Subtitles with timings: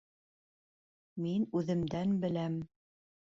[1.25, 2.57] Мин үҙемдән беләм.